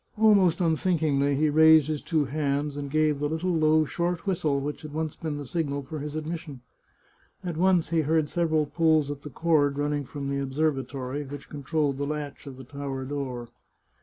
Almost 0.17 0.61
unthinkingly 0.61 1.35
he 1.35 1.51
raised 1.51 1.87
his 1.87 2.01
two 2.01 2.25
hands 2.25 2.75
and 2.75 2.89
gave 2.89 3.19
the 3.19 3.29
little 3.29 3.53
low, 3.53 3.85
short 3.85 4.25
whistle 4.25 4.59
which 4.59 4.81
had 4.81 4.93
once 4.93 5.15
been 5.15 5.37
the 5.37 5.45
signal 5.45 5.83
for 5.83 5.99
his 5.99 6.15
admission. 6.15 6.61
At 7.43 7.55
once 7.55 7.91
he 7.91 8.01
heard 8.01 8.27
several 8.27 8.65
pulls 8.65 9.11
at 9.11 9.21
the 9.21 9.29
cord 9.29 9.77
running 9.77 10.05
from 10.05 10.27
the 10.27 10.41
observatory, 10.41 11.23
which 11.23 11.49
controlled 11.49 11.99
the 11.99 12.07
latch 12.07 12.47
of 12.47 12.57
the 12.57 12.63
tower 12.63 13.05
door. 13.05 13.49